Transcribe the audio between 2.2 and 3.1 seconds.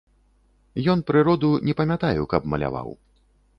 каб маляваў.